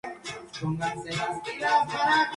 Su 0.51 0.67
pico 0.77 0.83
es 1.05 1.19
robusto 1.19 1.51
y 1.51 1.57
negruzco. 1.57 1.99